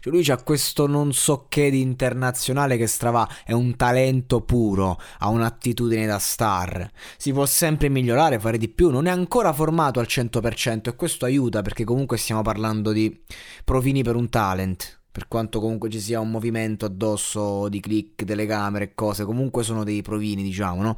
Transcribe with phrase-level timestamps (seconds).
[0.00, 4.98] Cioè lui ha questo non so che di internazionale che strava, è un talento puro,
[5.18, 6.90] ha un'attitudine da star.
[7.16, 11.24] Si può sempre migliorare, fare di più, non è ancora formato al 100% e questo
[11.24, 13.22] aiuta perché comunque stiamo parlando di
[13.64, 18.84] provini per un talent per quanto comunque ci sia un movimento addosso di click, telecamere
[18.84, 20.96] e cose, comunque sono dei provini, diciamo, no?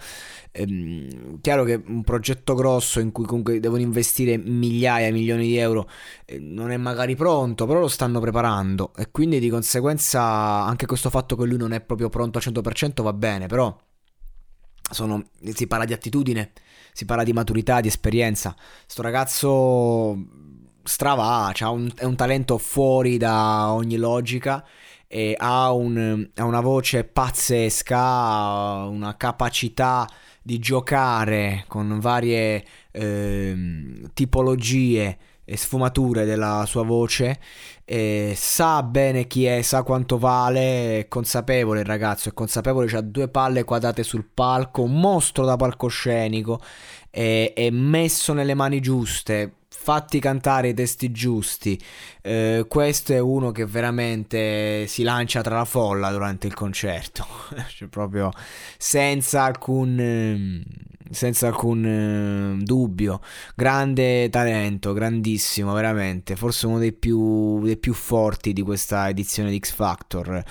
[0.53, 5.89] Ehm, chiaro che un progetto grosso in cui comunque devono investire migliaia, milioni di euro
[6.27, 11.09] eh, non è magari pronto, però lo stanno preparando e quindi di conseguenza anche questo
[11.11, 13.75] fatto che lui non è proprio pronto al 100% va bene, però
[14.91, 16.53] sono, si parla di attitudine,
[16.93, 18.55] si parla di maturità, di esperienza.
[18.87, 20.17] Sto ragazzo
[20.85, 24.65] strava, ha un, è un talento fuori da ogni logica
[25.07, 30.09] e ha, un, ha una voce pazzesca, una capacità
[30.43, 33.55] di giocare con varie eh,
[34.15, 37.39] tipologie e sfumature della sua voce,
[37.85, 43.01] e sa bene chi è, sa quanto vale, è consapevole il ragazzo, è consapevole, ha
[43.01, 46.61] due palle quadrate sul palco, un mostro da palcoscenico,
[47.11, 51.81] è, è messo nelle mani giuste, fatti cantare i testi giusti.
[52.21, 57.27] Eh, questo è uno che veramente si lancia tra la folla durante il concerto,
[57.75, 58.31] cioè proprio
[58.77, 60.63] senza alcun, ehm,
[61.11, 61.85] senza alcun
[62.61, 63.21] eh, dubbio.
[63.57, 66.37] Grande talento, grandissimo, veramente.
[66.37, 70.43] Forse uno dei più, dei più forti di questa edizione di X Factor.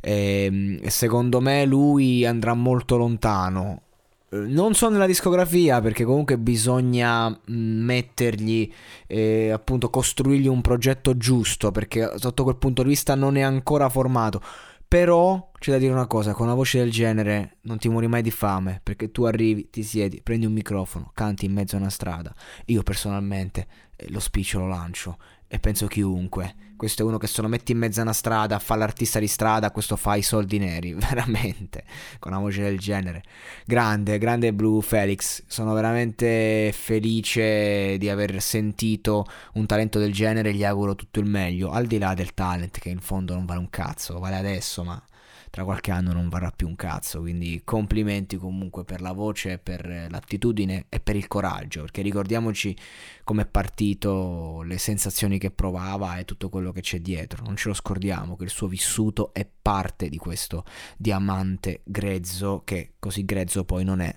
[0.00, 3.85] Ehm, e secondo me lui andrà molto lontano
[4.30, 8.70] non so nella discografia perché comunque bisogna mm, mettergli,
[9.06, 13.88] eh, appunto, costruirgli un progetto giusto perché sotto quel punto di vista non è ancora
[13.88, 14.42] formato.
[14.88, 18.22] Però c'è da dire una cosa, con una voce del genere non ti muori mai
[18.22, 21.90] di fame perché tu arrivi, ti siedi, prendi un microfono, canti in mezzo a una
[21.90, 22.32] strada.
[22.66, 23.66] Io personalmente
[23.96, 25.18] eh, lo spiccio lo lancio
[25.56, 26.54] e penso chiunque.
[26.76, 29.26] Questo è uno che se lo metti in mezzo a una strada, fa l'artista di
[29.26, 31.84] strada, questo fa i soldi neri, veramente,
[32.18, 33.22] con una voce del genere.
[33.64, 39.24] Grande, grande Blue Felix, sono veramente felice di aver sentito
[39.54, 42.90] un talento del genere, gli auguro tutto il meglio, al di là del talent che
[42.90, 45.02] in fondo non vale un cazzo, vale adesso, ma
[45.50, 47.20] tra qualche anno non varrà più un cazzo.
[47.20, 52.76] Quindi complimenti comunque per la voce, per l'attitudine e per il coraggio, perché ricordiamoci
[53.24, 57.44] come è partito, le sensazioni che provava e tutto quello che c'è dietro.
[57.44, 60.64] Non ce lo scordiamo che il suo vissuto è parte di questo
[60.96, 64.14] diamante grezzo che così grezzo poi non è.